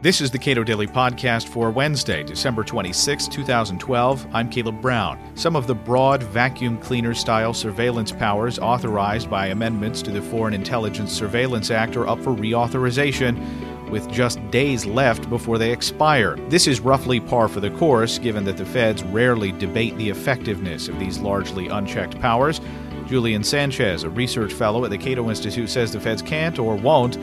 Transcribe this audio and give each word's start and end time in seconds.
This 0.00 0.20
is 0.20 0.30
the 0.30 0.38
Cato 0.38 0.62
Daily 0.62 0.86
Podcast 0.86 1.48
for 1.48 1.72
Wednesday, 1.72 2.22
December 2.22 2.62
26, 2.62 3.26
2012. 3.26 4.28
I'm 4.32 4.48
Caleb 4.48 4.80
Brown. 4.80 5.18
Some 5.34 5.56
of 5.56 5.66
the 5.66 5.74
broad 5.74 6.22
vacuum 6.22 6.78
cleaner 6.78 7.14
style 7.14 7.52
surveillance 7.52 8.12
powers 8.12 8.60
authorized 8.60 9.28
by 9.28 9.48
amendments 9.48 10.00
to 10.02 10.12
the 10.12 10.22
Foreign 10.22 10.54
Intelligence 10.54 11.12
Surveillance 11.12 11.72
Act 11.72 11.96
are 11.96 12.06
up 12.06 12.22
for 12.22 12.30
reauthorization 12.30 13.90
with 13.90 14.08
just 14.08 14.38
days 14.52 14.86
left 14.86 15.28
before 15.28 15.58
they 15.58 15.72
expire. 15.72 16.36
This 16.48 16.68
is 16.68 16.78
roughly 16.78 17.18
par 17.18 17.48
for 17.48 17.58
the 17.58 17.72
course, 17.72 18.20
given 18.20 18.44
that 18.44 18.56
the 18.56 18.66
feds 18.66 19.02
rarely 19.02 19.50
debate 19.50 19.96
the 19.96 20.10
effectiveness 20.10 20.86
of 20.86 21.00
these 21.00 21.18
largely 21.18 21.66
unchecked 21.66 22.20
powers. 22.20 22.60
Julian 23.08 23.42
Sanchez, 23.42 24.04
a 24.04 24.10
research 24.10 24.52
fellow 24.52 24.84
at 24.84 24.90
the 24.92 24.98
Cato 24.98 25.28
Institute, 25.28 25.70
says 25.70 25.92
the 25.92 25.98
feds 25.98 26.22
can't 26.22 26.60
or 26.60 26.76
won't 26.76 27.18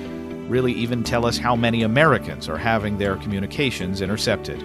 really 0.48 0.74
even 0.74 1.04
tell 1.04 1.26
us 1.26 1.38
how 1.38 1.56
many 1.56 1.84
Americans 1.84 2.48
are 2.48 2.58
having 2.58 2.98
their 2.98 3.16
communications 3.18 4.02
intercepted. 4.02 4.64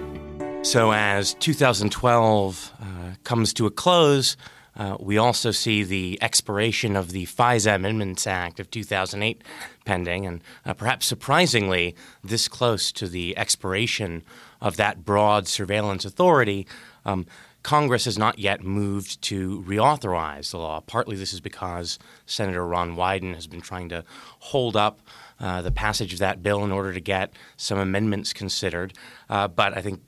So, 0.62 0.93
as 0.93 1.34
2012 1.34 2.73
uh, 2.80 2.84
comes 3.25 3.55
to 3.55 3.66
a 3.66 3.71
close, 3.71 4.37
uh, 4.77 4.97
we 5.01 5.16
also 5.16 5.51
see 5.51 5.83
the 5.83 6.19
expiration 6.21 6.97
of 6.97 7.12
the 7.12 7.27
FISA 7.27 7.74
Amendments 7.74 8.27
Act 8.27 8.61
of 8.61 8.71
2008 8.71 9.43
pending, 9.85 10.27
and 10.27 10.43
uh, 10.66 10.74
perhaps 10.74 11.07
surprisingly, 11.07 11.97
this 12.23 12.47
close 12.47 12.93
to 12.93 13.09
the 13.09 13.37
expiration 13.38 14.23
of 14.60 14.77
that 14.77 15.05
broad 15.05 15.49
surveillance 15.49 16.05
authority. 16.05 16.66
Um, 17.05 17.27
Congress 17.62 18.07
has 18.07 18.16
not 18.16 18.38
yet 18.38 18.62
moved 18.62 19.21
to 19.23 19.62
reauthorize 19.62 20.51
the 20.51 20.59
law. 20.59 20.80
Partly 20.80 21.16
this 21.16 21.33
is 21.33 21.41
because 21.41 21.99
Senator 22.24 22.66
Ron 22.66 22.97
Wyden 22.97 23.35
has 23.35 23.47
been 23.47 23.60
trying 23.60 23.91
to 23.91 24.05
hold 24.38 24.77
up 24.77 25.01
uh, 25.41 25.62
the 25.62 25.73
passage 25.73 26.12
of 26.12 26.19
that 26.19 26.43
bill 26.43 26.65
in 26.65 26.73
order 26.73 26.93
to 26.93 27.01
get 27.01 27.33
some 27.57 27.79
amendments 27.79 28.33
considered. 28.33 28.93
Uh, 29.29 29.49
but 29.49 29.77
I 29.77 29.83
think 29.83 30.01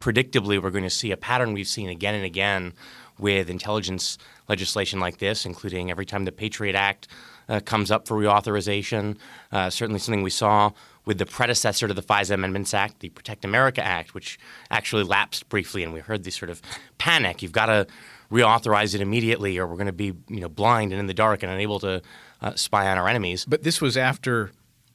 predictably 0.00 0.62
we're 0.62 0.70
going 0.70 0.84
to 0.84 0.90
see 0.90 1.10
a 1.10 1.16
pattern 1.16 1.52
we've 1.52 1.68
seen 1.68 1.88
again 1.88 2.14
and 2.14 2.24
again 2.24 2.72
with 3.18 3.50
intelligence 3.50 4.16
legislation 4.48 5.00
like 5.00 5.18
this, 5.18 5.44
including 5.44 5.90
every 5.90 6.06
time 6.06 6.24
the 6.24 6.32
Patriot 6.32 6.76
Act 6.76 7.08
uh, 7.48 7.60
comes 7.60 7.90
up 7.90 8.06
for 8.06 8.16
reauthorization. 8.16 9.16
Uh, 9.50 9.70
certainly 9.70 9.98
something 9.98 10.22
we 10.22 10.30
saw 10.30 10.70
with 11.04 11.18
the 11.18 11.26
predecessor 11.26 11.88
to 11.88 11.94
the 11.94 12.02
FISA 12.02 12.32
Amendments 12.32 12.74
Act, 12.74 13.00
the 13.00 13.08
Protect 13.08 13.44
America 13.44 13.82
Act, 13.82 14.14
which 14.14 14.38
actually 14.70 15.02
lapsed 15.02 15.48
briefly, 15.48 15.82
and 15.82 15.92
we 15.92 16.00
heard 16.00 16.24
this 16.24 16.36
sort 16.36 16.50
of 16.50 16.62
panic. 16.98 17.42
You've 17.42 17.52
got 17.52 17.66
to 17.66 17.86
reauthorize 18.30 18.94
it 18.94 19.00
immediately, 19.00 19.58
or 19.58 19.66
we're 19.66 19.76
going 19.76 19.86
to 19.86 19.92
be 19.92 20.12
you 20.28 20.40
know 20.40 20.48
blind 20.48 20.92
and 20.92 21.00
in 21.00 21.06
the 21.06 21.14
dark 21.14 21.42
and 21.42 21.52
unable 21.52 21.80
to 21.80 22.02
uh, 22.40 22.54
spy 22.54 22.88
on 22.88 22.98
our 22.98 23.08
enemies. 23.08 23.44
But 23.44 23.62
this 23.62 23.80
was 23.80 23.96
after 23.96 24.50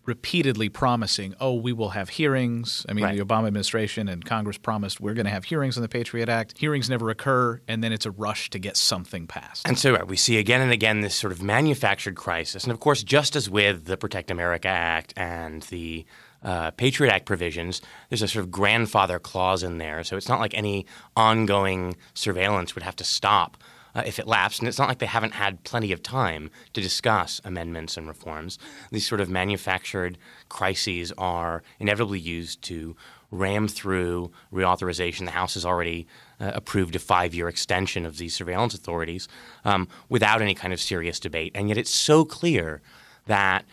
repeatedly 0.05 0.69
promising, 0.69 1.33
oh, 1.39 1.53
we 1.53 1.71
will 1.71 1.89
have 1.89 2.09
hearings. 2.09 2.85
I 2.89 2.93
mean, 2.93 3.05
right. 3.05 3.17
the 3.17 3.23
Obama 3.23 3.47
administration 3.47 4.09
and 4.09 4.23
Congress 4.23 4.57
promised 4.57 4.99
we're 4.99 5.13
going 5.13 5.25
to 5.25 5.31
have 5.31 5.45
hearings 5.45 5.77
on 5.77 5.81
the 5.81 5.89
Patriot 5.89 6.29
Act. 6.29 6.57
Hearings 6.57 6.89
never 6.89 7.09
occur, 7.09 7.61
and 7.67 7.83
then 7.83 7.93
it's 7.93 8.05
a 8.05 8.11
rush 8.11 8.49
to 8.51 8.59
get 8.59 8.75
something 8.75 9.27
passed. 9.27 9.67
And 9.67 9.79
so 9.79 10.03
we 10.03 10.17
see 10.17 10.37
again 10.37 10.61
and 10.61 10.71
again 10.71 11.01
this 11.01 11.15
sort 11.15 11.31
of 11.31 11.41
manufactured 11.41 12.15
crisis. 12.15 12.63
And 12.63 12.71
of 12.73 12.79
course, 12.79 13.03
just 13.03 13.35
as 13.35 13.49
with 13.49 13.85
the 13.85 13.97
Protect 13.97 14.29
America 14.29 14.67
Act 14.67 15.13
and 15.15 15.61
the 15.63 16.05
uh, 16.44 16.72
Patriot 16.72 17.11
Act 17.11 17.25
provisions, 17.25 17.81
there's 18.09 18.22
a 18.22 18.27
sort 18.27 18.44
of 18.44 18.52
grandfather 18.52 19.19
clause 19.19 19.63
in 19.63 19.77
there. 19.77 20.03
So 20.03 20.17
it's 20.17 20.30
not 20.30 20.39
like 20.39 20.53
any 20.53 20.85
ongoing 21.16 21.95
surveillance 22.13 22.75
would 22.75 22.83
have 22.83 22.95
to 22.97 23.03
stop 23.03 23.58
uh, 23.95 24.03
if 24.05 24.19
it 24.19 24.27
lapsed. 24.27 24.59
And 24.59 24.67
it's 24.67 24.80
not 24.80 24.88
like 24.88 25.00
they 25.00 25.05
haven't 25.05 25.33
had 25.33 25.63
plenty 25.63 25.91
of 25.91 26.03
time 26.03 26.50
to 26.73 26.81
discuss 26.81 27.41
amendments 27.44 27.97
and 27.97 28.08
reforms. 28.08 28.59
These 28.91 29.08
sort 29.08 29.22
of 29.22 29.30
manufactured 29.30 30.17
crises 30.50 31.11
are 31.17 31.63
inevitably 31.80 32.19
used 32.19 32.61
to 32.63 32.95
ram 33.31 33.67
through 33.67 34.31
reauthorization. 34.53 35.25
The 35.25 35.31
House 35.31 35.55
has 35.55 35.66
already 35.66 36.07
uh, 36.39 36.52
approved 36.53 36.95
a 36.95 37.00
five 37.00 37.33
year 37.33 37.47
extension 37.47 38.05
of 38.05 38.17
these 38.17 38.35
surveillance 38.35 38.73
authorities 38.73 39.28
um, 39.66 39.88
without 40.09 40.41
any 40.41 40.53
kind 40.53 40.73
of 40.73 40.79
serious 40.79 41.19
debate. 41.19 41.51
And 41.56 41.69
yet 41.69 41.78
it's 41.78 41.91
so 41.91 42.25
clear 42.25 42.81
that 43.25 43.66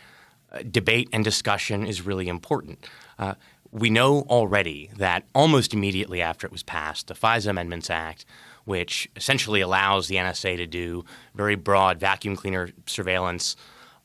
debate 0.69 1.09
and 1.13 1.23
discussion 1.23 1.85
is 1.85 2.05
really 2.05 2.27
important. 2.27 2.85
Uh, 3.17 3.35
we 3.71 3.89
know 3.89 4.21
already 4.23 4.91
that 4.97 5.23
almost 5.33 5.73
immediately 5.73 6.21
after 6.21 6.45
it 6.45 6.51
was 6.51 6.63
passed, 6.63 7.07
the 7.07 7.13
FISA 7.13 7.47
Amendments 7.47 7.89
Act 7.89 8.25
which 8.65 9.09
essentially 9.15 9.61
allows 9.61 10.07
the 10.07 10.15
NSA 10.15 10.57
to 10.57 10.67
do 10.67 11.03
very 11.35 11.55
broad 11.55 11.99
vacuum 11.99 12.35
cleaner 12.35 12.69
surveillance 12.85 13.55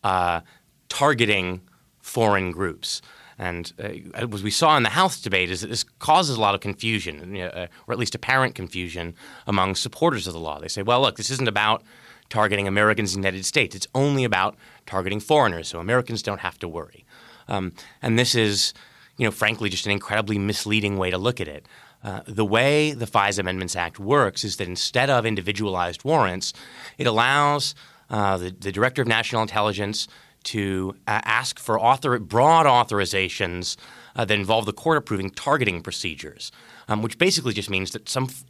uh, 0.05 0.41
targeting 0.89 1.61
foreign 2.01 2.53
groups. 2.53 3.03
And 3.39 3.71
uh, 3.83 3.91
as 4.33 4.43
we 4.43 4.51
saw 4.51 4.77
in 4.77 4.83
the 4.83 4.91
House 4.91 5.21
debate, 5.21 5.51
is 5.51 5.61
that 5.61 5.67
this 5.69 5.84
causes 5.84 6.37
a 6.37 6.41
lot 6.41 6.55
of 6.55 6.61
confusion, 6.61 7.37
uh, 7.37 7.67
or 7.87 7.93
at 7.93 7.99
least 7.99 8.15
apparent 8.15 8.55
confusion, 8.55 9.15
among 9.47 9.75
supporters 9.75 10.27
of 10.27 10.33
the 10.33 10.41
law. 10.41 10.59
They 10.59 10.69
say, 10.69 10.83
well, 10.83 11.03
look, 11.03 11.17
this 11.17 11.31
isn't 11.31 11.49
about 11.49 11.83
targeting 12.29 12.67
Americans 12.67 13.15
in 13.15 13.21
the 13.21 13.29
United 13.29 13.45
States. 13.45 13.75
It's 13.75 13.87
only 13.95 14.25
about 14.25 14.57
targeting 14.87 15.21
foreigners, 15.21 15.69
so 15.69 15.79
Americans 15.79 16.23
don't 16.23 16.41
have 16.41 16.59
to 16.61 16.69
worry. 16.69 17.05
Um, 17.49 17.73
and 18.03 18.19
this 18.19 18.35
is, 18.35 18.75
you 19.17 19.25
know, 19.25 19.31
frankly, 19.31 19.69
just 19.69 19.87
an 19.87 19.93
incredibly 19.93 20.39
misleading 20.39 20.99
way 20.99 21.11
to 21.11 21.19
look 21.19 21.41
at 21.41 21.49
it. 21.49 21.67
Uh, 22.03 22.21
the 22.27 22.45
way 22.45 22.93
the 22.93 23.07
FISA 23.07 23.41
Amendments 23.41 23.75
Act 23.75 23.99
works 23.99 24.45
is 24.45 24.57
that 24.57 24.69
instead 24.69 25.11
of 25.11 25.27
individualized 25.27 26.05
warrants, 26.05 26.53
it 26.99 27.07
allows 27.07 27.75
uh, 28.11 28.37
the, 28.37 28.51
the, 28.51 28.71
Director 28.71 29.03
of 29.03 29.09
National 29.09 29.43
Intelligence 29.43 30.07
to 30.45 30.95
uh, 31.09 31.21
ask 31.25 31.59
for 31.59 31.81
author- 31.81 32.21
broad 32.21 32.67
authorizations 32.67 33.77
uh, 34.15 34.25
that 34.25 34.39
involve 34.39 34.67
the 34.67 34.73
court 34.73 34.97
approving 34.97 35.31
targeting 35.31 35.83
procedures, 35.83 36.53
um, 36.87 37.03
which 37.03 37.19
basically 37.19 37.53
just 37.53 37.69
means 37.71 37.91
that 37.91 38.09
some 38.09 38.25
f- 38.25 38.45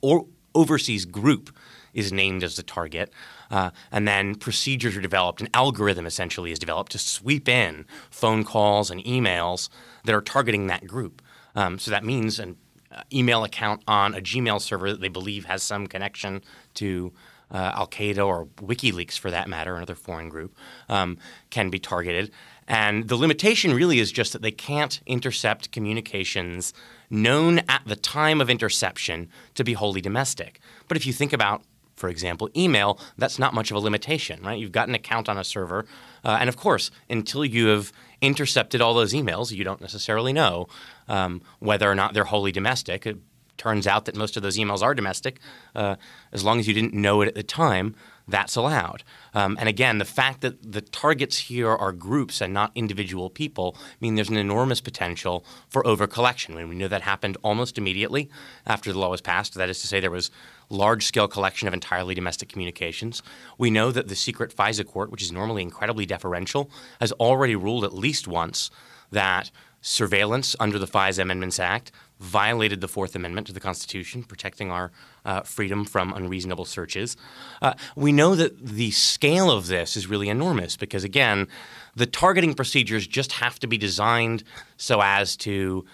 overseas 0.55 1.07
group 1.07 1.57
is 1.97 2.13
named 2.13 2.45
as 2.45 2.55
the 2.55 2.63
target, 2.63 3.13
uh, 3.51 3.71
and 3.91 4.07
then 4.07 4.35
procedures 4.37 4.97
are 4.97 5.01
developed. 5.01 5.41
An 5.41 5.49
algorithm 5.55 6.07
essentially 6.07 6.53
is 6.53 6.59
developed 6.59 6.93
to 6.93 6.99
sweep 6.99 7.49
in 7.49 7.87
phone 8.11 8.45
calls 8.45 8.91
and 8.91 9.03
emails 9.05 9.69
that 10.05 10.15
are 10.15 10.21
targeting 10.21 10.69
that 10.69 10.87
group. 10.87 11.23
Um, 11.57 11.79
so 11.79 11.91
that 11.91 12.05
means, 12.05 12.39
and 12.39 12.57
uh, 12.93 13.03
email 13.13 13.43
account 13.43 13.83
on 13.89 14.15
a 14.15 14.21
Gmail 14.21 14.61
server 14.61 14.93
that 14.93 15.01
they 15.01 15.09
believe 15.09 15.47
has 15.47 15.63
some 15.63 15.87
connection 15.87 16.43
to 16.75 17.13
uh, 17.51 17.73
Al 17.75 17.89
Qaeda 17.89 18.25
or 18.27 18.47
WikiLeaks, 18.57 19.19
for 19.19 19.31
that 19.31 19.49
matter, 19.49 19.77
another 19.77 19.95
foreign 19.95 20.29
group, 20.29 20.55
um, 20.89 21.19
can 21.51 21.71
be 21.71 21.79
targeted. 21.79 22.31
And 22.69 23.09
the 23.09 23.17
limitation 23.17 23.73
really 23.75 24.01
is 24.01 24.11
just 24.11 24.33
that 24.33 24.43
they 24.43 24.51
can't 24.51 25.01
intercept 25.07 25.73
communications 25.73 26.75
known 27.09 27.61
at 27.69 27.83
the 27.87 27.97
time 27.97 28.41
of 28.41 28.51
interception 28.51 29.29
to 29.55 29.65
be 29.65 29.75
wholly 29.75 30.01
domestic. 30.01 30.61
But 30.89 30.97
if 30.97 31.07
you 31.07 31.13
think 31.13 31.33
about 31.33 31.63
for 31.97 32.09
example, 32.09 32.51
email, 32.55 33.01
that's 33.17 33.39
not 33.39 33.55
much 33.55 33.71
of 33.71 33.77
a 33.77 33.81
limitation, 33.81 34.43
right? 34.43 34.59
You've 34.59 34.73
got 34.73 34.89
an 34.89 34.95
account 34.95 35.29
on 35.29 35.39
a 35.39 35.45
server. 35.45 35.87
Uh, 36.25 36.37
and 36.39 36.49
of 36.49 36.57
course, 36.57 36.91
until 37.09 37.45
you 37.45 37.69
have 37.69 37.91
intercepted 38.21 38.81
all 38.81 38.95
those 38.95 39.15
emails, 39.15 39.51
you 39.51 39.65
don't 39.65 39.81
necessarily 39.81 40.33
know 40.33 40.69
um, 41.09 41.41
whether 41.59 41.91
or 41.91 41.95
not 41.95 42.13
they're 42.13 42.25
wholly 42.25 42.53
domestic. 42.53 43.07
It 43.07 43.17
turns 43.57 43.87
out 43.87 44.05
that 44.05 44.15
most 44.15 44.37
of 44.37 44.43
those 44.43 44.59
emails 44.59 44.83
are 44.83 44.95
domestic. 44.95 45.41
Uh, 45.75 45.97
as 46.33 46.45
long 46.45 46.59
as 46.59 46.69
you 46.69 46.75
didn't 46.75 46.95
know 46.95 47.23
it 47.23 47.29
at 47.29 47.35
the 47.35 47.43
time, 47.43 47.95
that's 48.29 48.57
allowed. 48.57 49.05
Um, 49.35 49.57
and 49.61 49.69
again, 49.69 49.99
the 49.99 50.05
fact 50.05 50.41
that 50.41 50.73
the 50.73 50.81
targets 50.81 51.39
here 51.39 51.71
are 51.71 51.93
groups 51.93 52.41
and 52.41 52.53
not 52.53 52.73
individual 52.75 53.31
people 53.31 53.77
mean 54.01 54.17
there's 54.17 54.29
an 54.29 54.37
enormous 54.37 54.81
potential 54.81 55.45
for 55.69 55.83
overcollection. 55.85 56.59
And 56.59 56.69
we 56.69 56.75
know 56.75 56.89
that 56.89 57.03
happened 57.03 57.37
almost 57.43 57.79
immediately 57.79 58.29
after 58.67 58.93
the 58.93 58.99
law 58.99 59.11
was 59.11 59.21
passed. 59.21 59.55
That 59.55 59.71
is 59.71 59.81
to 59.83 59.87
say, 59.87 60.01
there 60.01 60.11
was 60.11 60.31
large-scale 60.69 61.29
collection 61.29 61.69
of 61.69 61.75
entirely 61.75 62.15
domestic 62.15 62.49
communications. 62.49 63.23
We 63.59 63.71
know 63.71 63.93
that 63.93 64.09
the 64.09 64.17
secret 64.17 64.55
FISA 64.55 64.87
court, 64.87 65.11
which 65.11 65.23
is 65.23 65.31
normally 65.31 65.63
incredibly 65.63 66.07
deferential, 66.07 66.69
has 66.99 67.13
already 67.13 67.55
ruled 67.55 67.85
at 67.85 67.95
least 67.95 68.27
once 68.27 68.71
that 69.13 69.53
surveillance 69.81 70.57
under 70.59 70.81
the 70.81 70.87
FISA 70.87 71.21
Amendments 71.21 71.61
Act 71.61 71.93
violated 72.19 72.81
the 72.81 72.89
Fourth 72.89 73.15
Amendment 73.15 73.47
to 73.47 73.53
the 73.53 73.61
Constitution, 73.61 74.25
protecting 74.25 74.71
our 74.71 74.91
uh, 75.27 75.43
freedom 75.43 75.85
from 75.85 76.13
unreasonable 76.15 76.65
searches. 76.65 77.17
Uh, 77.61 77.75
we 77.97 78.13
know 78.13 78.35
that 78.35 78.59
the 78.59 78.91
scale 78.93 79.51
of 79.51 79.67
this 79.67 79.97
is 79.97 80.07
really 80.07 80.31
enormous 80.31 80.77
because, 80.77 81.05
again, 81.05 81.49
the 81.95 82.07
targeting 82.07 82.55
procedures 82.55 83.07
just 83.07 83.33
have 83.33 83.59
to 83.59 83.67
be 83.67 83.77
designed 83.77 84.45
so 84.79 85.03
as 85.03 85.37
to 85.37 85.85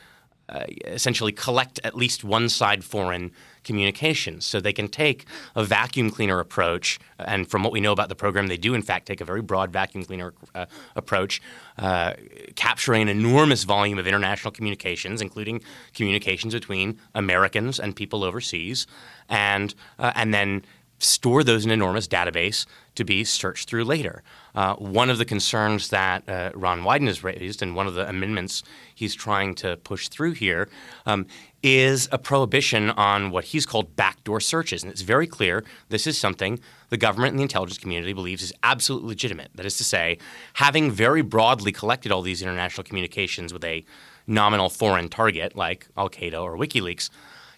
uh, 0.49 0.65
essentially 0.87 1.33
collect 1.33 1.81
at 1.85 1.95
least 1.95 2.25
one 2.25 2.49
side 2.49 2.85
foreign 2.85 3.31
communications. 3.65 4.45
So 4.45 4.61
they 4.61 4.73
can 4.73 4.89
take 4.89 5.25
a 5.55 5.65
vacuum 5.65 6.11
cleaner 6.11 6.41
approach, 6.41 6.99
and 7.19 7.49
from 7.49 7.63
what 7.63 7.73
we 7.73 7.81
know 7.81 7.93
about 7.93 8.09
the 8.09 8.15
program, 8.15 8.49
they 8.49 8.57
do 8.57 8.75
in 8.75 8.83
fact 8.83 9.07
take 9.07 9.21
a 9.21 9.25
very 9.25 9.43
broad 9.43 9.73
vacuum 9.73 10.05
cleaner 10.05 10.35
uh, 10.55 10.67
approach, 10.97 11.41
uh, 11.79 12.15
capturing 12.57 13.03
an 13.03 13.09
enormous 13.09 13.65
volume 13.65 13.99
of 13.99 14.07
international 14.07 14.51
communications, 14.51 15.23
including 15.23 15.63
communications 15.95 16.55
between 16.55 16.99
Americans 17.15 17.79
and 17.79 17.95
people 17.95 18.25
overseas, 18.25 18.87
and 19.29 19.75
uh, 19.99 20.13
and 20.15 20.35
then 20.35 20.63
store 21.03 21.43
those 21.43 21.65
in 21.65 21.71
an 21.71 21.75
enormous 21.75 22.07
database 22.07 22.67
to 22.95 23.05
be 23.05 23.25
searched 23.25 23.69
through 23.69 23.85
later. 23.85 24.23
Uh, 24.55 24.75
one 24.77 25.11
of 25.11 25.19
the 25.19 25.25
concerns 25.25 25.89
that 25.89 26.29
uh, 26.29 26.51
Ron 26.55 26.83
Wyden 26.83 27.07
has 27.07 27.25
raised, 27.25 27.63
and 27.63 27.75
one 27.75 27.87
of 27.87 27.95
the 27.95 28.09
amendments 28.09 28.63
he's 28.95 29.15
trying 29.15 29.55
to 29.57 29.77
push 29.79 30.09
through 30.09 30.33
here, 30.33 30.69
um, 31.07 31.27
is 31.63 32.09
a 32.13 32.19
prohibition 32.19 32.91
on 32.91 33.31
what 33.31 33.45
he's 33.47 33.65
called 33.65 33.97
backdoor 33.97 34.41
searches. 34.41 34.83
And 34.83 34.93
it's 34.93 35.03
very 35.03 35.27
clear 35.27 35.65
this 35.89 36.07
is 36.07 36.19
something 36.19 36.61
the 36.91 36.97
government 36.97 37.31
and 37.31 37.39
the 37.39 37.45
intelligence 37.45 37.79
community 37.79 38.13
believes 38.13 38.43
is 38.43 38.53
absolutely 38.63 39.09
legitimate. 39.09 39.51
That 39.55 39.67
is 39.67 39.77
to 39.79 39.85
say, 39.85 40.19
having 40.55 40.91
very 40.91 41.23
broadly 41.23 41.73
collected 41.73 42.13
all 42.13 42.23
these 42.23 42.43
international 42.43 42.85
communications 42.85 43.53
with 43.53 43.65
a 43.65 43.85
nominal 44.27 44.69
foreign 44.69 45.09
target 45.09 45.57
like 45.57 45.89
Al 45.97 46.11
Qaeda 46.11 46.41
or 46.41 46.57
WikiLeaks, 46.57 47.11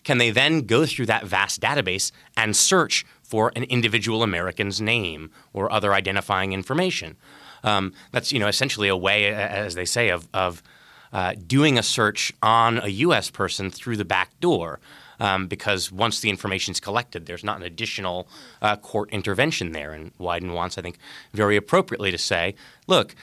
can 0.04 0.18
they 0.18 0.30
then 0.30 0.60
go 0.60 0.86
through 0.86 1.06
that 1.06 1.24
vast 1.24 1.60
database 1.60 2.12
and 2.36 2.54
search 2.54 3.04
for 3.34 3.50
an 3.56 3.64
individual 3.64 4.22
American's 4.22 4.80
name 4.80 5.28
or 5.52 5.72
other 5.72 5.92
identifying 5.92 6.52
information? 6.52 7.16
Um, 7.64 7.92
that's 8.12 8.30
you 8.30 8.38
know 8.38 8.46
essentially 8.46 8.86
a 8.86 8.96
way, 8.96 9.26
as 9.34 9.74
they 9.74 9.84
say, 9.84 10.10
of, 10.10 10.28
of 10.32 10.62
uh, 11.12 11.34
doing 11.44 11.76
a 11.76 11.82
search 11.82 12.32
on 12.44 12.78
a 12.78 12.86
U.S. 13.06 13.30
person 13.30 13.70
through 13.72 13.96
the 13.96 14.04
back 14.04 14.38
door. 14.38 14.78
Um, 15.18 15.48
because 15.48 15.90
once 15.90 16.20
the 16.20 16.30
information 16.30 16.72
is 16.72 16.78
collected, 16.78 17.26
there's 17.26 17.42
not 17.42 17.56
an 17.56 17.64
additional 17.64 18.28
uh, 18.62 18.76
court 18.76 19.10
intervention 19.10 19.72
there. 19.72 19.92
And 19.92 20.16
Wyden 20.18 20.54
wants, 20.54 20.78
I 20.78 20.82
think, 20.82 20.98
very 21.32 21.56
appropriately 21.56 22.12
to 22.12 22.18
say, 22.18 22.54
look, 22.86 23.16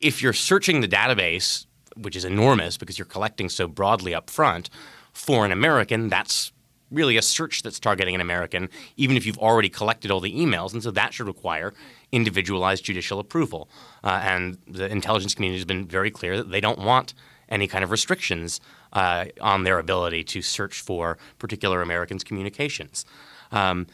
if 0.00 0.22
you're 0.22 0.32
searching 0.34 0.80
the 0.80 0.88
database, 0.88 1.66
which 1.96 2.16
is 2.16 2.24
enormous 2.24 2.76
because 2.76 2.98
you're 2.98 3.06
collecting 3.06 3.48
so 3.48 3.66
broadly 3.68 4.14
up 4.14 4.28
front, 4.28 4.68
for 5.12 5.44
an 5.44 5.52
American, 5.52 6.08
that's 6.08 6.50
really 6.90 7.16
a 7.16 7.22
search 7.22 7.62
that's 7.62 7.80
targeting 7.80 8.14
an 8.14 8.20
American, 8.20 8.68
even 8.96 9.16
if 9.16 9.26
you've 9.26 9.38
already 9.38 9.68
collected 9.68 10.10
all 10.10 10.20
the 10.20 10.34
emails. 10.34 10.72
And 10.72 10.82
so 10.82 10.90
that 10.90 11.14
should 11.14 11.26
require 11.26 11.74
individualized 12.12 12.84
judicial 12.84 13.18
approval. 13.18 13.68
Uh, 14.02 14.20
and 14.22 14.58
the 14.66 14.90
intelligence 14.90 15.34
community 15.34 15.58
has 15.58 15.64
been 15.64 15.86
very 15.86 16.10
clear 16.10 16.36
that 16.36 16.50
they 16.50 16.60
don't 16.60 16.78
want 16.78 17.14
any 17.48 17.66
kind 17.66 17.84
of 17.84 17.90
restrictions 17.90 18.60
uh, 18.92 19.26
on 19.40 19.64
their 19.64 19.78
ability 19.78 20.24
to 20.24 20.42
search 20.42 20.80
for 20.80 21.18
particular 21.38 21.82
Americans' 21.82 22.24
communications. 22.24 23.04
Um, 23.52 23.86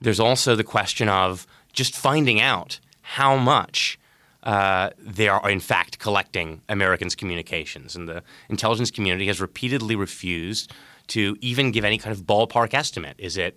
there's 0.00 0.20
also 0.20 0.56
the 0.56 0.64
question 0.64 1.08
of 1.08 1.46
just 1.72 1.94
finding 1.94 2.40
out 2.40 2.80
how 3.02 3.36
much 3.36 3.98
uh, 4.42 4.90
they 4.98 5.28
are 5.28 5.50
in 5.50 5.60
fact 5.60 5.98
collecting 5.98 6.62
Americans' 6.68 7.14
communications. 7.14 7.96
And 7.96 8.08
the 8.08 8.22
intelligence 8.48 8.90
community 8.90 9.26
has 9.26 9.40
repeatedly 9.40 9.96
refused 9.96 10.72
to 11.08 11.36
even 11.40 11.70
give 11.70 11.84
any 11.84 11.98
kind 11.98 12.14
of 12.14 12.24
ballpark 12.24 12.74
estimate. 12.74 13.16
Is 13.18 13.36
it 13.36 13.56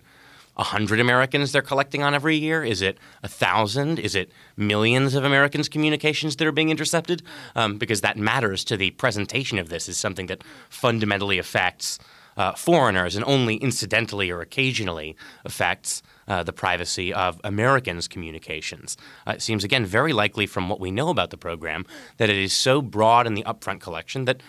100 0.54 1.00
Americans 1.00 1.52
they're 1.52 1.62
collecting 1.62 2.02
on 2.02 2.14
every 2.14 2.36
year? 2.36 2.62
Is 2.62 2.82
it 2.82 2.98
1,000? 3.22 3.98
Is 3.98 4.14
it 4.14 4.30
millions 4.56 5.14
of 5.14 5.24
Americans' 5.24 5.68
communications 5.68 6.36
that 6.36 6.46
are 6.46 6.52
being 6.52 6.70
intercepted? 6.70 7.22
Um, 7.54 7.78
because 7.78 8.02
that 8.02 8.18
matters 8.18 8.64
to 8.64 8.76
the 8.76 8.90
presentation 8.90 9.58
of 9.58 9.68
this 9.68 9.88
is 9.88 9.96
something 9.96 10.26
that 10.26 10.44
fundamentally 10.68 11.38
affects 11.38 11.98
uh, 12.36 12.52
foreigners 12.52 13.16
and 13.16 13.24
only 13.24 13.56
incidentally 13.56 14.30
or 14.30 14.40
occasionally 14.40 15.16
affects 15.44 16.02
uh, 16.28 16.42
the 16.42 16.52
privacy 16.52 17.12
of 17.12 17.40
Americans' 17.42 18.06
communications. 18.06 18.96
Uh, 19.26 19.32
it 19.32 19.42
seems, 19.42 19.64
again, 19.64 19.84
very 19.84 20.12
likely 20.12 20.46
from 20.46 20.68
what 20.68 20.80
we 20.80 20.90
know 20.90 21.08
about 21.08 21.30
the 21.30 21.36
program 21.36 21.84
that 22.18 22.30
it 22.30 22.36
is 22.36 22.54
so 22.54 22.80
broad 22.80 23.26
in 23.26 23.34
the 23.34 23.42
upfront 23.44 23.80
collection 23.80 24.26
that 24.26 24.42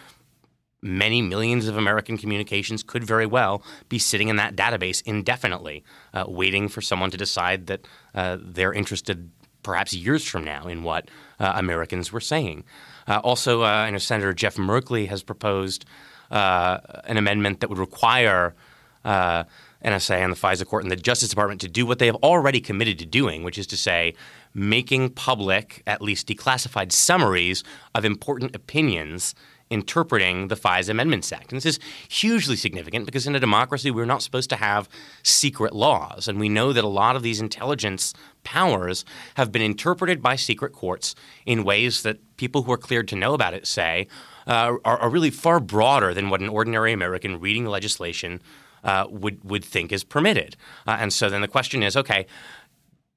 many 0.81 1.22
millions 1.22 1.68
of 1.68 1.78
American 1.78 2.18
communications 2.18 2.83
could 2.83 3.04
very 3.04 3.25
well 3.25 3.63
be 3.89 4.00
sitting 4.00 4.30
in 4.30 4.36
that 4.38 4.56
database 4.56 5.01
indefinitely, 5.06 5.83
uh, 6.13 6.25
waiting 6.28 6.68
for 6.68 6.81
someone 6.81 7.12
to 7.12 7.18
decide 7.18 7.68
that 7.68 7.88
uh, 8.16 8.38
they're 8.42 8.74
interested 8.74 9.30
perhaps 9.63 9.94
years 9.94 10.25
from 10.25 10.44
now 10.44 10.68
in 10.68 10.83
what 10.83 11.10
uh, 11.39 11.54
Americans 11.56 12.12
were 12.12 12.19
saying. 12.19 12.63
Uh, 13.07 13.19
also, 13.24 13.62
uh, 13.63 13.68
I 13.68 13.89
know 13.92 14.00
Senator 14.00 14.33
Jeff 14.33 14.56
Merkley 14.56 15.07
has 15.07 15.22
proposed 15.24 15.86
uh, 16.31 16.80
an 17.06 17.18
amendment 17.18 17.60
that 17.60 17.69
would 17.69 17.80
require 17.80 18.56
NSA 19.04 20.16
and 20.16 20.31
the 20.31 20.38
FISA 20.38 20.66
court 20.66 20.83
and 20.83 20.92
the 20.92 20.95
Justice 20.95 21.30
Department 21.30 21.62
to 21.62 21.68
do 21.68 21.86
what 21.86 22.00
they 22.00 22.06
have 22.06 22.16
already 22.18 22.62
committed 22.62 23.00
to 23.00 23.06
doing, 23.06 23.44
which 23.44 23.57
is 23.57 23.68
to 23.68 23.78
say, 23.78 24.13
making 24.54 25.10
public 25.10 25.81
at 25.88 26.01
least 26.01 26.28
declassified 26.28 26.92
summaries 26.92 27.63
of 27.95 28.06
important 28.06 28.56
opinions 28.56 29.33
interpreting 29.71 30.50
the 30.50 30.56
FISA 30.56 30.89
Amendments 30.89 31.31
Act. 31.31 31.51
And 31.51 31.57
this 31.57 31.65
is 31.65 31.79
hugely 32.09 32.56
significant 32.56 33.06
because 33.06 33.25
in 33.25 33.35
a 33.35 33.39
democracy, 33.39 33.89
we're 33.89 34.06
not 34.06 34.21
supposed 34.21 34.50
to 34.51 34.57
have 34.57 34.89
secret 35.23 35.73
laws. 35.73 36.27
And 36.27 36.39
we 36.39 36.50
know 36.50 36.73
that 36.73 36.83
a 36.83 36.89
lot 36.89 37.15
of 37.15 37.23
these 37.23 37.39
intelligence 37.39 38.13
powers 38.44 39.06
have 39.35 39.51
been 39.51 39.62
interpreted 39.62 40.21
by 40.21 40.35
secret 40.35 40.73
courts 40.73 41.15
in 41.45 41.63
ways 41.63 42.03
that 42.03 42.19
people 42.38 42.63
who 42.63 42.71
are 42.71 42.77
cleared 42.77 43.07
to 43.07 43.15
know 43.15 43.33
about 43.33 43.53
it 43.53 43.65
say 43.65 44.07
uh, 44.45 44.75
are, 44.83 45.00
are 45.00 45.09
really 45.09 45.29
far 45.29 45.59
broader 45.59 46.13
than 46.13 46.29
what 46.29 46.41
an 46.41 46.50
ordinary 46.50 46.91
American 46.91 47.39
reading 47.39 47.65
legislation 47.65 48.41
uh, 48.83 49.06
would 49.09 49.44
would 49.44 49.63
think 49.63 49.91
is 49.91 50.03
permitted. 50.03 50.56
Uh, 50.88 50.97
and 51.00 51.13
so 51.13 51.29
then 51.29 51.41
the 51.41 51.47
question 51.47 51.83
is, 51.83 51.95
okay. 51.95 52.25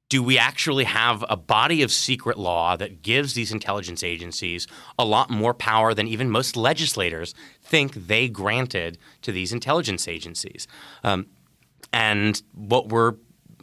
Do 0.08 0.22
we 0.22 0.38
actually 0.38 0.84
have 0.84 1.24
a 1.28 1.36
body 1.36 1.82
of 1.82 1.90
secret 1.90 2.38
law 2.38 2.76
that 2.76 3.02
gives 3.02 3.34
these 3.34 3.52
intelligence 3.52 4.02
agencies 4.02 4.66
a 4.98 5.04
lot 5.04 5.30
more 5.30 5.54
power 5.54 5.94
than 5.94 6.06
even 6.06 6.30
most 6.30 6.56
legislators 6.56 7.34
think 7.62 7.94
they 7.94 8.28
granted 8.28 8.98
to 9.22 9.32
these 9.32 9.52
intelligence 9.52 10.06
agencies? 10.06 10.68
Um, 11.02 11.26
and 11.92 12.40
what 12.52 12.88
we're 12.88 13.14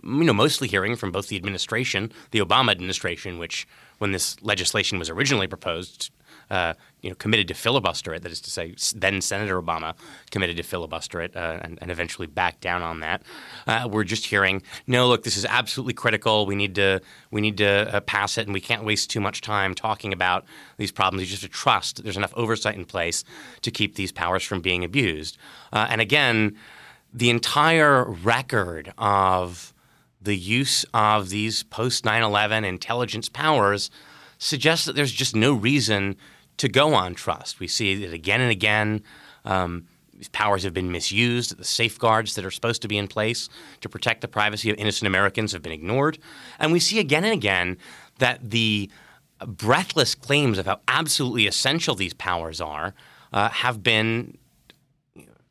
you 0.03 0.23
know 0.23 0.33
mostly 0.33 0.67
hearing 0.67 0.95
from 0.95 1.11
both 1.11 1.27
the 1.27 1.35
administration, 1.35 2.11
the 2.31 2.39
Obama 2.39 2.71
administration, 2.71 3.37
which 3.37 3.67
when 3.99 4.11
this 4.11 4.41
legislation 4.41 4.97
was 4.97 5.09
originally 5.09 5.47
proposed, 5.47 6.11
uh, 6.51 6.73
you 7.01 7.09
know, 7.09 7.15
committed 7.15 7.47
to 7.47 7.53
filibuster 7.53 8.13
it. 8.13 8.23
That 8.23 8.31
is 8.31 8.41
to 8.41 8.51
say, 8.51 8.75
then 8.93 9.21
Senator 9.21 9.59
Obama 9.59 9.95
committed 10.31 10.57
to 10.57 10.63
filibuster 10.63 11.21
it 11.21 11.35
uh, 11.35 11.59
and, 11.61 11.79
and, 11.81 11.89
eventually 11.89 12.27
backed 12.27 12.59
down 12.59 12.81
on 12.81 12.99
that. 12.99 13.23
Uh, 13.65 13.87
we're 13.89 14.03
just 14.03 14.25
hearing, 14.25 14.61
no, 14.85 15.07
look, 15.07 15.23
this 15.23 15.37
is 15.37 15.45
absolutely 15.45 15.93
critical. 15.93 16.45
We 16.45 16.55
need 16.55 16.75
to 16.75 17.01
we 17.31 17.39
need 17.39 17.57
to 17.57 17.95
uh, 17.95 18.01
pass 18.01 18.37
it, 18.37 18.47
and 18.47 18.53
we 18.53 18.59
can't 18.59 18.83
waste 18.83 19.09
too 19.09 19.21
much 19.21 19.39
time 19.39 19.73
talking 19.73 20.11
about 20.11 20.43
these 20.75 20.91
problems. 20.91 21.21
You 21.21 21.29
just 21.29 21.41
have 21.41 21.51
to 21.51 21.57
trust 21.57 22.03
there's 22.03 22.17
enough 22.17 22.33
oversight 22.35 22.75
in 22.75 22.83
place 22.83 23.23
to 23.61 23.71
keep 23.71 23.95
these 23.95 24.11
powers 24.11 24.43
from 24.43 24.59
being 24.59 24.83
abused. 24.83 25.37
Uh, 25.71 25.87
and 25.89 26.01
again, 26.01 26.57
the 27.13 27.29
entire 27.29 28.03
record 28.03 28.93
of 28.97 29.73
the 30.21 30.35
use 30.35 30.85
of 30.93 31.29
these 31.29 31.63
post 31.63 32.03
9 32.03 32.21
11 32.21 32.65
intelligence 32.65 33.29
powers 33.29 33.89
suggests 34.37 34.85
that 34.85 34.95
there's 34.95 35.11
just 35.11 35.35
no 35.35 35.53
reason 35.53 36.15
to 36.61 36.69
go 36.69 36.93
on 36.93 37.15
trust. 37.15 37.59
We 37.59 37.67
see 37.67 38.03
it 38.03 38.13
again 38.13 38.39
and 38.39 38.51
again. 38.51 39.01
Um, 39.45 39.87
these 40.13 40.29
powers 40.29 40.61
have 40.61 40.75
been 40.75 40.91
misused. 40.91 41.57
The 41.57 41.63
safeguards 41.63 42.35
that 42.35 42.45
are 42.45 42.51
supposed 42.51 42.83
to 42.83 42.87
be 42.87 42.99
in 42.99 43.07
place 43.07 43.49
to 43.79 43.89
protect 43.89 44.21
the 44.21 44.27
privacy 44.27 44.69
of 44.69 44.77
innocent 44.77 45.07
Americans 45.07 45.53
have 45.53 45.63
been 45.63 45.71
ignored. 45.71 46.19
And 46.59 46.71
we 46.71 46.79
see 46.79 46.99
again 46.99 47.23
and 47.23 47.33
again 47.33 47.77
that 48.19 48.51
the 48.51 48.91
breathless 49.47 50.13
claims 50.13 50.59
of 50.59 50.67
how 50.67 50.81
absolutely 50.87 51.47
essential 51.47 51.95
these 51.95 52.13
powers 52.13 52.61
are 52.61 52.93
uh, 53.33 53.49
have 53.49 53.81
been 53.81 54.37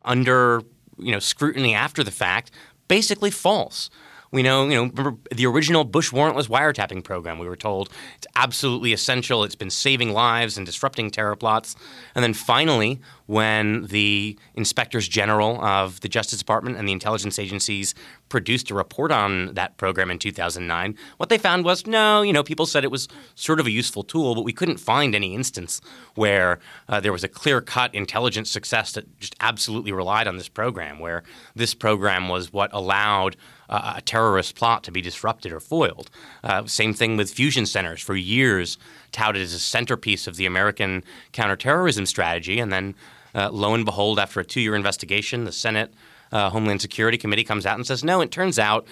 under 0.05 0.62
you 0.97 1.11
know 1.11 1.19
scrutiny 1.19 1.75
after 1.75 2.05
the 2.05 2.12
fact, 2.12 2.52
basically 2.87 3.33
false. 3.33 3.90
We 4.32 4.42
know, 4.42 4.68
you 4.68 4.76
know, 4.76 4.82
remember 4.84 5.16
the 5.34 5.46
original 5.46 5.82
Bush 5.82 6.12
warrantless 6.12 6.49
wiretapping 6.49 7.02
program. 7.02 7.38
We 7.38 7.49
were 7.49 7.56
told 7.56 7.90
it's 8.16 8.28
absolutely 8.37 8.92
essential. 8.92 9.42
It's 9.42 9.56
been 9.56 9.70
saving 9.70 10.12
lives 10.12 10.56
and 10.56 10.64
disrupting 10.64 11.10
terror 11.10 11.34
plots. 11.34 11.75
And 12.14 12.22
then 12.22 12.34
finally, 12.34 13.00
when 13.30 13.87
the 13.87 14.37
inspectors 14.54 15.06
general 15.06 15.64
of 15.64 16.00
the 16.00 16.08
Justice 16.08 16.40
Department 16.40 16.76
and 16.76 16.88
the 16.88 16.92
intelligence 16.92 17.38
agencies 17.38 17.94
produced 18.28 18.72
a 18.72 18.75
report 18.75 19.12
on 19.12 19.54
that 19.54 19.76
program 19.76 20.10
in 20.10 20.18
2009, 20.18 20.96
what 21.16 21.28
they 21.28 21.38
found 21.38 21.64
was 21.64 21.87
no, 21.87 22.22
you 22.22 22.32
know, 22.32 22.42
people 22.42 22.66
said 22.66 22.82
it 22.82 22.90
was 22.90 23.06
sort 23.37 23.60
of 23.60 23.66
a 23.66 23.70
useful 23.70 24.02
tool, 24.02 24.34
but 24.34 24.42
we 24.42 24.52
couldn't 24.52 24.78
find 24.78 25.14
any 25.14 25.32
instance 25.32 25.80
where 26.16 26.58
uh, 26.88 26.99
there 26.99 27.12
was 27.12 27.22
a 27.22 27.28
clear 27.28 27.60
cut 27.60 27.94
intelligence 27.94 28.50
success 28.50 28.94
that 28.94 29.16
just 29.20 29.37
absolutely 29.38 29.92
relied 29.92 30.26
on 30.26 30.37
this 30.37 30.49
program, 30.49 30.99
where 30.99 31.22
this 31.54 31.72
program 31.72 32.28
was 32.28 32.52
what 32.52 32.68
allowed 32.72 33.37
uh, 33.68 33.92
a 33.99 34.00
terrorist 34.00 34.56
plot 34.56 34.82
to 34.82 34.90
be 34.90 35.00
disrupted 35.00 35.52
or 35.52 35.60
foiled. 35.60 36.10
Uh, 36.42 36.66
same 36.66 36.92
thing 36.92 37.16
with 37.16 37.30
fusion 37.30 37.64
centers 37.64 38.02
for 38.02 38.16
years 38.16 38.76
touted 39.12 39.40
as 39.40 39.54
a 39.54 39.60
centerpiece 39.60 40.26
of 40.26 40.34
the 40.34 40.46
American 40.46 41.04
counterterrorism 41.30 42.06
strategy. 42.06 42.58
And 42.58 42.72
then, 42.72 42.96
uh, 43.34 43.50
lo 43.50 43.75
and 43.75 43.84
behold, 43.84 44.18
after 44.18 44.40
a 44.40 44.44
two 44.44 44.60
year 44.60 44.75
investigation, 44.75 45.44
the 45.44 45.52
Senate 45.52 45.92
uh, 46.32 46.50
Homeland 46.50 46.80
Security 46.80 47.18
Committee 47.18 47.44
comes 47.44 47.66
out 47.66 47.76
and 47.76 47.87
says, 47.87 48.04
no, 48.04 48.20
it 48.20 48.30
turns 48.30 48.58
out 48.58 48.87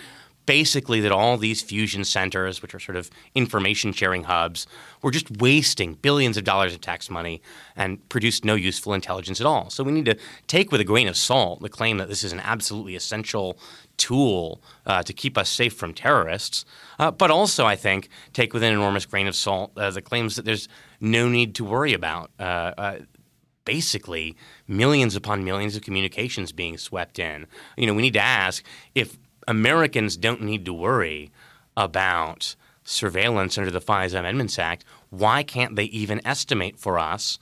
basically 0.49 0.99
that 1.01 1.13
all 1.13 1.37
these 1.37 1.61
fusion 1.61 2.03
centers, 2.03 2.63
which 2.63 2.75
are 2.75 2.81
sort 2.81 2.97
of 2.97 3.11
information 3.35 3.93
sharing 3.93 4.25
hubs, 4.25 4.67
were 5.03 5.11
just 5.11 5.31
wasting 5.43 5.93
billions 5.93 6.39
of 6.39 6.45
dollars 6.45 6.73
of 6.73 6.81
tax 6.81 7.11
money 7.11 7.43
and 7.77 8.09
produced 8.09 8.47
no 8.47 8.55
useful 8.55 8.95
intelligence 8.95 9.43
at 9.43 9.47
all. 9.47 9.69
So 9.69 9.85
we 9.85 9.93
need 9.93 10.07
to 10.07 10.17
take 10.47 10.73
with 10.73 10.81
a 10.81 10.85
grain 10.85 11.07
of 11.07 11.19
salt 11.19 11.61
the 11.61 11.69
claim 11.69 11.99
that 11.99 12.09
this 12.09 12.25
is 12.25 12.33
an 12.33 12.41
absolutely 12.41 12.97
essential 12.97 13.59
tool 13.99 14.63
uh, 14.87 15.03
to 15.03 15.13
keep 15.13 15.37
us 15.37 15.51
safe 15.51 15.75
from 15.75 15.93
terrorists, 15.93 16.65
uh, 16.99 17.11
but 17.11 17.31
also, 17.31 17.67
I 17.67 17.77
think, 17.77 18.09
take 18.33 18.55
with 18.55 18.63
an 18.63 18.73
enormous 18.73 19.05
grain 19.05 19.27
of 19.27 19.37
salt 19.37 19.77
uh, 19.77 19.91
the 19.91 20.01
claims 20.01 20.37
that 20.37 20.47
there's 20.47 20.67
no 20.99 21.29
need 21.29 21.57
to 21.57 21.65
worry 21.65 21.93
about. 21.93 22.31
Basically, 23.69 24.35
millions 24.67 25.15
upon 25.15 25.45
millions 25.45 25.77
of 25.77 25.83
communications 25.83 26.53
being 26.53 26.79
swept 26.79 27.19
in. 27.19 27.47
You 27.77 27.87
know, 27.87 27.93
we 27.93 28.01
need 28.01 28.15
to 28.15 28.19
ask 28.19 28.65
if 28.95 29.19
Americans 29.47 30.17
don't 30.17 30.41
need 30.41 30.65
to 30.65 30.73
worry 30.73 31.31
about 31.77 32.57
surveillance 32.83 33.59
under 33.59 33.71
the 33.71 33.83
FISA 33.83 34.21
Amendments 34.21 34.59
Act, 34.59 34.87
why 35.11 35.43
can't 35.43 35.77
they 35.77 35.85
even 35.85 36.27
estimate 36.27 36.79
for 36.79 36.99
us 36.99 37.39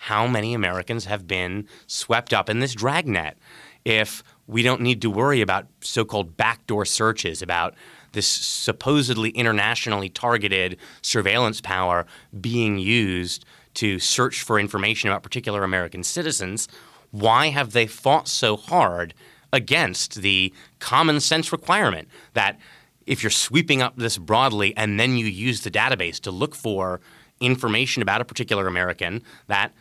how 0.00 0.26
many 0.26 0.52
Americans 0.52 1.06
have 1.06 1.26
been 1.26 1.66
swept 1.86 2.34
up 2.34 2.50
in 2.50 2.60
this 2.60 2.74
dragnet? 2.74 3.38
If 3.82 4.22
we 4.46 4.62
don't 4.62 4.82
need 4.82 5.00
to 5.00 5.10
worry 5.10 5.40
about 5.40 5.66
so 5.80 6.04
called 6.04 6.36
backdoor 6.36 6.84
searches, 6.84 7.40
about 7.40 7.74
this 8.12 8.26
supposedly 8.26 9.30
internationally 9.30 10.10
targeted 10.10 10.76
surveillance 11.00 11.62
power 11.62 12.04
being 12.38 12.78
used 12.78 13.46
to 13.74 13.98
search 13.98 14.42
for 14.42 14.58
information 14.58 15.08
about 15.10 15.22
particular 15.22 15.64
American 15.64 16.02
citizens, 16.02 16.68
why 17.10 17.48
have 17.48 17.72
they 17.72 17.86
fought 17.86 18.28
so 18.28 18.56
hard 18.56 19.14
against 19.52 20.16
the 20.16 20.52
common 20.78 21.20
sense 21.20 21.52
requirement 21.52 22.08
that 22.34 22.58
if 23.06 23.22
you're 23.22 23.30
sweeping 23.30 23.82
up 23.82 23.96
this 23.96 24.18
broadly 24.18 24.76
and 24.76 25.00
then 25.00 25.16
you 25.16 25.26
use 25.26 25.62
the 25.62 25.70
database 25.70 26.20
to 26.20 26.30
look 26.30 26.54
for 26.54 27.00
information 27.40 28.02
about 28.02 28.20
a 28.20 28.24
particular 28.24 28.66
American, 28.66 29.22
that 29.48 29.72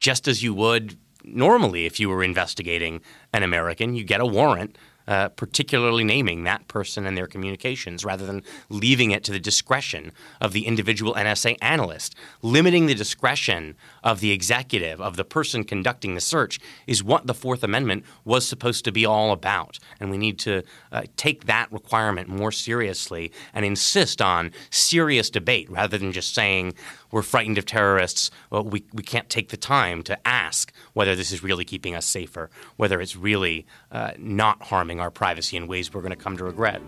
just 0.00 0.26
as 0.26 0.42
you 0.42 0.54
would 0.54 0.96
normally 1.24 1.86
if 1.86 2.00
you 2.00 2.08
were 2.08 2.22
investigating 2.22 3.00
an 3.32 3.42
American, 3.42 3.94
you 3.94 4.04
get 4.04 4.20
a 4.20 4.26
warrant 4.26 4.76
uh, 5.06 5.28
particularly 5.30 6.04
naming 6.04 6.44
that 6.44 6.68
person 6.68 7.06
and 7.06 7.16
their 7.16 7.26
communications 7.26 8.04
rather 8.04 8.26
than 8.26 8.42
leaving 8.68 9.10
it 9.10 9.24
to 9.24 9.32
the 9.32 9.40
discretion 9.40 10.12
of 10.40 10.52
the 10.52 10.66
individual 10.66 11.14
NSA 11.14 11.56
analyst. 11.60 12.14
Limiting 12.42 12.86
the 12.86 12.94
discretion 12.94 13.76
of 14.02 14.20
the 14.20 14.30
executive, 14.30 15.00
of 15.00 15.16
the 15.16 15.24
person 15.24 15.64
conducting 15.64 16.14
the 16.14 16.20
search, 16.20 16.58
is 16.86 17.02
what 17.02 17.26
the 17.26 17.34
Fourth 17.34 17.62
Amendment 17.62 18.04
was 18.24 18.46
supposed 18.46 18.84
to 18.84 18.92
be 18.92 19.04
all 19.04 19.32
about. 19.32 19.78
And 20.00 20.10
we 20.10 20.18
need 20.18 20.38
to 20.40 20.62
uh, 20.90 21.02
take 21.16 21.46
that 21.46 21.72
requirement 21.72 22.28
more 22.28 22.52
seriously 22.52 23.32
and 23.54 23.64
insist 23.64 24.20
on 24.20 24.52
serious 24.70 25.30
debate 25.30 25.70
rather 25.70 25.98
than 25.98 26.12
just 26.12 26.34
saying, 26.34 26.74
we're 27.12 27.22
frightened 27.22 27.58
of 27.58 27.66
terrorists. 27.66 28.30
Well, 28.50 28.64
we, 28.64 28.84
we 28.92 29.02
can't 29.02 29.28
take 29.28 29.50
the 29.50 29.56
time 29.56 30.02
to 30.04 30.18
ask 30.26 30.72
whether 30.94 31.14
this 31.14 31.30
is 31.30 31.42
really 31.42 31.64
keeping 31.64 31.94
us 31.94 32.06
safer, 32.06 32.50
whether 32.76 33.00
it's 33.00 33.14
really 33.14 33.66
uh, 33.92 34.12
not 34.18 34.62
our 35.00 35.10
privacy 35.10 35.56
in 35.56 35.66
ways 35.66 35.92
we're 35.92 36.00
going 36.00 36.10
to 36.10 36.16
come 36.16 36.36
to 36.36 36.44
regret. 36.44 36.80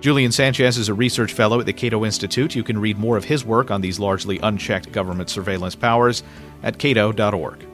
Julian 0.00 0.30
Sanchez 0.30 0.78
is 0.78 0.88
a 0.88 0.94
research 0.94 1.32
fellow 1.32 1.58
at 1.58 1.66
the 1.66 1.72
Cato 1.72 2.04
Institute. 2.04 2.54
You 2.54 2.62
can 2.62 2.78
read 2.78 2.98
more 2.98 3.16
of 3.16 3.24
his 3.24 3.44
work 3.44 3.70
on 3.70 3.80
these 3.80 3.98
largely 3.98 4.38
unchecked 4.38 4.92
government 4.92 5.28
surveillance 5.28 5.74
powers 5.74 6.22
at 6.62 6.78
cato.org. 6.78 7.66